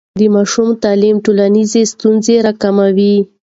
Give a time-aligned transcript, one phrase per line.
[0.19, 3.15] د ماشوم تعلیم ټولنیزې ستونزې راکموي.